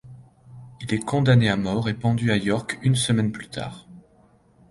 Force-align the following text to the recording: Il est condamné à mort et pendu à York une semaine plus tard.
Il 0.81 0.91
est 0.95 1.05
condamné 1.05 1.47
à 1.47 1.55
mort 1.55 1.87
et 1.87 1.93
pendu 1.93 2.31
à 2.31 2.35
York 2.35 2.79
une 2.81 2.95
semaine 2.95 3.31
plus 3.31 3.49
tard. 3.49 3.85